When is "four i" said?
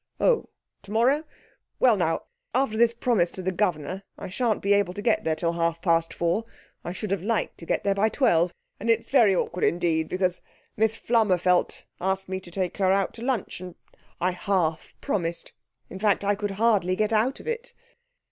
6.11-6.91